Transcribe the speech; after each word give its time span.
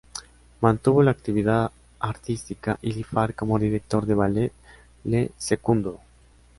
Mantuvo 0.61 1.03
la 1.03 1.11
actividad 1.11 1.71
artística 1.99 2.79
y 2.81 2.91
Lifar 2.91 3.35
como 3.35 3.59
director 3.59 4.07
del 4.07 4.15
ballet 4.15 4.51
le 5.03 5.29
secundó. 5.37 5.99